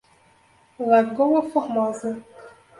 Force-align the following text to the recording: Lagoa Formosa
Lagoa 0.89 1.43
Formosa 1.51 2.09